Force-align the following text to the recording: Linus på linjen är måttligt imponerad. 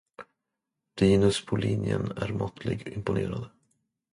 Linus 0.99 1.45
på 1.45 1.55
linjen 1.57 2.11
är 2.17 2.33
måttligt 2.33 2.87
imponerad. 2.87 3.49